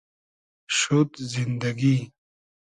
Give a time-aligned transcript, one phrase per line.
[0.75, 1.97] شود زیندئگی